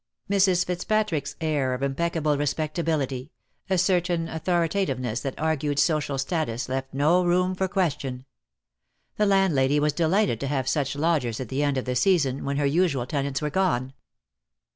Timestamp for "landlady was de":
9.27-10.07